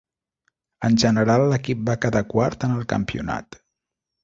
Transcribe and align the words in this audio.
En 0.89 0.97
general 1.03 1.45
l'equip 1.51 1.85
va 1.91 1.97
quedar 2.07 2.23
quart 2.33 2.67
en 2.69 2.75
el 2.79 2.91
campionat. 2.97 3.63